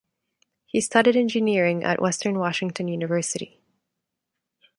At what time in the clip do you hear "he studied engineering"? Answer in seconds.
0.65-1.83